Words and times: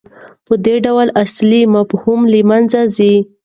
په 0.47 0.53
دې 0.65 0.75
ډول 0.85 1.07
اصلي 1.23 1.61
مفهوم 1.75 2.21
له 2.31 2.39
منځه 2.49 2.81
ځي. 2.95 3.15